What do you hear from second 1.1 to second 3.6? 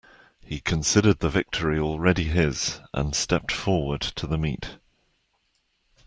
the victory already his and stepped